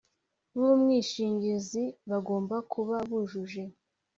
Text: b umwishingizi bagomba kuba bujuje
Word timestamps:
b 0.57 0.59
umwishingizi 0.73 1.83
bagomba 2.09 2.55
kuba 2.71 2.95
bujuje 3.09 3.63